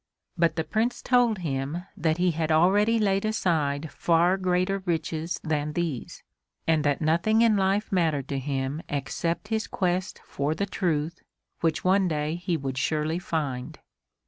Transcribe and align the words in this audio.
But 0.35 0.55
the 0.55 0.63
Prince 0.63 0.99
told 1.03 1.37
him 1.37 1.83
that 1.95 2.17
he 2.17 2.31
had 2.31 2.51
already 2.51 2.97
laid 2.97 3.23
aside 3.23 3.91
far 3.91 4.35
greater 4.35 4.79
riches 4.79 5.39
than 5.43 5.73
these, 5.73 6.23
and 6.65 6.83
that 6.83 7.01
nothing 7.01 7.43
in 7.43 7.55
life 7.55 7.91
mattered 7.91 8.27
to 8.29 8.39
him 8.39 8.81
except 8.89 9.49
his 9.49 9.67
quest 9.67 10.19
for 10.25 10.55
the 10.55 10.65
truth, 10.65 11.21
which 11.59 11.83
one 11.83 12.07
day 12.07 12.33
he 12.33 12.57
would 12.57 12.79
surely 12.79 13.19
find. 13.19 13.77